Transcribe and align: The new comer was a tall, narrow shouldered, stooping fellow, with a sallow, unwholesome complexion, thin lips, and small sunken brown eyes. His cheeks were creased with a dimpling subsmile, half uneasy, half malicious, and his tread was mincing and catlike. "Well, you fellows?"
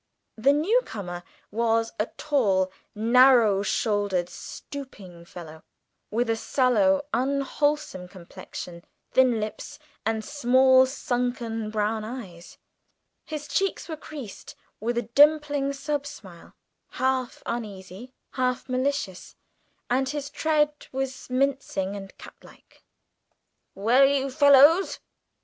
The 0.35 0.51
new 0.51 0.81
comer 0.83 1.21
was 1.51 1.91
a 1.99 2.07
tall, 2.17 2.71
narrow 2.95 3.61
shouldered, 3.61 4.29
stooping 4.29 5.25
fellow, 5.25 5.61
with 6.09 6.27
a 6.27 6.35
sallow, 6.35 7.05
unwholesome 7.13 8.07
complexion, 8.07 8.83
thin 9.11 9.39
lips, 9.39 9.77
and 10.03 10.25
small 10.25 10.87
sunken 10.87 11.69
brown 11.69 12.03
eyes. 12.03 12.57
His 13.25 13.47
cheeks 13.47 13.87
were 13.87 13.95
creased 13.95 14.55
with 14.79 14.97
a 14.97 15.03
dimpling 15.13 15.71
subsmile, 15.71 16.53
half 16.93 17.43
uneasy, 17.45 18.11
half 18.31 18.67
malicious, 18.67 19.35
and 19.87 20.09
his 20.09 20.31
tread 20.31 20.73
was 20.91 21.29
mincing 21.29 21.95
and 21.95 22.17
catlike. 22.17 22.81
"Well, 23.75 24.03
you 24.05 24.31
fellows?" 24.31 24.97